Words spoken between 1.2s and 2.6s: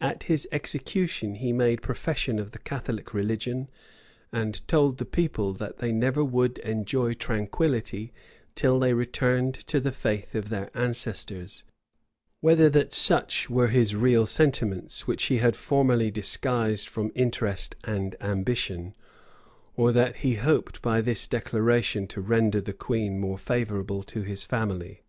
he made profession of the